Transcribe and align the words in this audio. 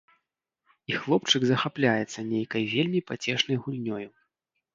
І 0.91 0.95
хлопчык 1.03 1.41
захапляецца 1.49 2.19
нейкай 2.31 2.63
вельмі 2.73 3.03
пацешнай 3.11 3.57
гульнёю. 3.69 4.07